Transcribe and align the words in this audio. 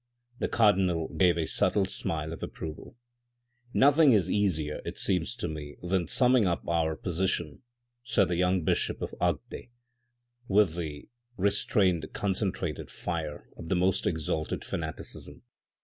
"The 0.39 0.47
cardinal 0.47 1.13
gave 1.15 1.37
a 1.37 1.45
subtle 1.45 1.85
smile 1.85 2.33
of 2.33 2.41
approval." 2.41 2.97
Nothing 3.75 4.13
is 4.13 4.31
easier 4.31 4.81
it 4.83 4.97
seems 4.97 5.35
to 5.35 5.47
me 5.47 5.75
than 5.83 6.07
summing 6.07 6.47
up 6.47 6.67
our 6.67 6.95
position," 6.95 7.61
said 8.03 8.27
the 8.29 8.35
young 8.35 8.63
bishop 8.63 9.03
of 9.03 9.13
Agde, 9.21 9.69
with 10.47 10.73
the 10.73 11.07
restrained 11.37 12.07
concentrated 12.13 12.89
fire 12.89 13.47
of 13.55 13.69
the 13.69 13.75
most 13.75 14.07
exalted 14.07 14.63
fanaticism. 14.65 15.43